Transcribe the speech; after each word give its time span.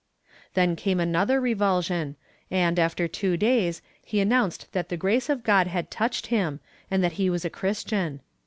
Then 0.55 0.75
came 0.75 0.99
another 0.99 1.39
revulsion 1.39 2.15
and, 2.49 2.79
after 2.79 3.07
two 3.07 3.37
days, 3.37 3.83
he 4.03 4.19
announced 4.19 4.67
that 4.73 4.89
the 4.89 4.97
grace 4.97 5.29
of 5.29 5.43
God 5.43 5.67
had 5.67 5.91
touched 5.91 6.25
him, 6.33 6.59
and 6.89 7.03
that 7.03 7.11
he 7.21 7.29
was 7.29 7.45
a 7.45 7.51
Christian. 7.51 8.21